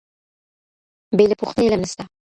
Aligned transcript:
بې 1.17 1.25
له 1.29 1.35
پوښتنې 1.39 1.67
علم 1.67 1.81
نسته. 1.83 2.03